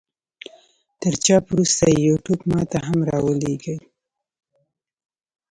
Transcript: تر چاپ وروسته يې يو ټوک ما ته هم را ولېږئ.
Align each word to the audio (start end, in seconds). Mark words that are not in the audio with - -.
تر 1.01 1.13
چاپ 1.25 1.43
وروسته 1.49 1.83
يې 1.91 1.99
يو 2.07 2.15
ټوک 2.25 2.41
ما 2.51 2.61
ته 2.71 2.77
هم 2.87 2.99
را 3.09 3.17
ولېږئ. 3.25 3.77